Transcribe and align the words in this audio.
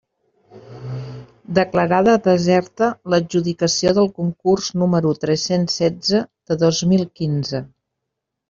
Declarada 1.57 2.15
deserta 2.29 2.89
l'adjudicació 3.15 3.93
del 3.99 4.11
concurs 4.23 4.73
número 4.85 5.15
tres-cents 5.27 5.79
setze 5.83 6.23
de 6.51 6.59
dos 6.65 6.85
mil 6.95 7.09
quinze. 7.21 7.67